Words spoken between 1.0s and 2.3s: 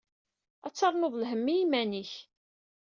lhemm i iman-ik.